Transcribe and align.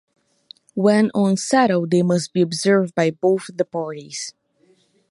When 0.73 1.11
once 1.13 1.43
settled 1.47 1.91
they 1.91 2.01
must 2.01 2.33
be 2.33 2.41
observed 2.41 2.95
by 2.95 3.11
both 3.11 3.51
the 3.53 3.65
parties. 3.65 4.33